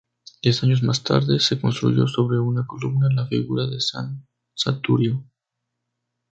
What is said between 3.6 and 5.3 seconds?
de San Saturio.